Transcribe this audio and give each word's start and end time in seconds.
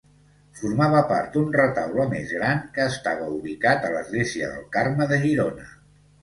Formava 0.59 1.01
part 1.09 1.35
d'un 1.35 1.51
retaule 1.57 2.05
més 2.13 2.31
gran 2.37 2.63
que 2.77 2.87
estava 2.93 3.27
ubicat 3.35 3.87
a 3.87 3.93
l'Església 3.97 4.49
del 4.55 4.65
Carme 4.79 5.09
de 5.15 5.21
Girona. 5.29 5.71